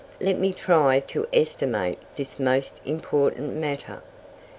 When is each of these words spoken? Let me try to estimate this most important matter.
Let 0.19 0.39
me 0.39 0.51
try 0.51 0.99
to 0.99 1.27
estimate 1.31 1.99
this 2.15 2.39
most 2.39 2.81
important 2.85 3.53
matter. 3.53 4.01